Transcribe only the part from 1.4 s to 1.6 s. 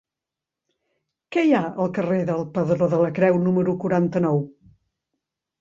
hi